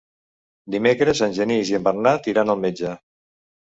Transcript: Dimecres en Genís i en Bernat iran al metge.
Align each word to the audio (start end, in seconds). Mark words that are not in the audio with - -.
Dimecres 0.77 1.23
en 1.29 1.37
Genís 1.41 1.73
i 1.77 1.81
en 1.81 1.87
Bernat 1.91 2.35
iran 2.35 2.57
al 2.59 2.63
metge. 2.67 3.01